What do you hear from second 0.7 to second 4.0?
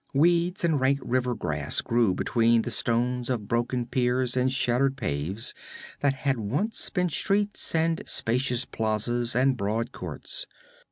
rank river grass grew between the stones of broken